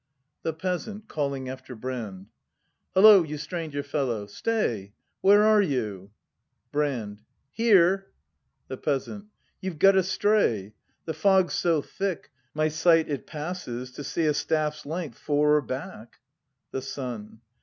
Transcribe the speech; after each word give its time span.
The 0.41 0.51
Peasant. 0.53 1.07
[Calling 1.07 1.47
after 1.47 1.75
Brand.] 1.75 2.25
Hullo, 2.95 3.21
you 3.21 3.37
stranger 3.37 3.83
fellow, 3.83 4.25
stay! 4.25 4.93
Where 5.21 5.43
are 5.43 5.61
you? 5.61 6.09
Brand. 6.71 7.21
Here! 7.51 8.07
The 8.67 8.77
Peasant. 8.77 9.27
You've 9.61 9.77
got 9.77 9.95
astray! 9.95 10.73
The 11.05 11.13
fog's 11.13 11.53
so 11.53 11.83
thick, 11.83 12.31
my 12.55 12.67
sight 12.67 13.09
it 13.11 13.27
passes 13.27 13.91
To 13.91 14.03
see 14.03 14.25
a 14.25 14.33
staff's 14.33 14.87
length 14.87 15.19
'fore 15.19 15.57
or 15.57 15.61
back 15.61 16.15
The 16.71 16.81
Son. 16.81 17.41